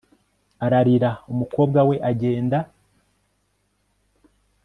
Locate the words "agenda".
2.09-2.57